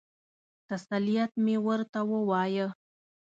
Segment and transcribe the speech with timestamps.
[0.67, 2.67] تسلیت مې ورته ووایه.